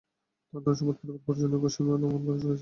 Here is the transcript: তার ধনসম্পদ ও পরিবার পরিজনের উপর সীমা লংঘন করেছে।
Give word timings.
তার 0.53 0.61
ধনসম্পদ 0.65 0.95
ও 0.95 0.99
পরিবার 0.99 1.21
পরিজনের 1.25 1.57
উপর 1.57 1.69
সীমা 1.73 1.93
লংঘন 1.93 2.21
করেছে। 2.27 2.49